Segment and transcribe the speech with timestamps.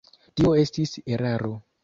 [0.39, 1.55] Tio estis eraro.